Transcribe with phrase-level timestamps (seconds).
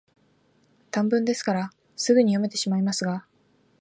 [0.89, 3.23] 短文ですから、すぐに読めてしまいますが、